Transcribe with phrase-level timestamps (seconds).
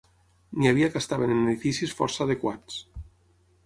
[0.61, 2.85] N'hi havia que estaven en edificis força adequats.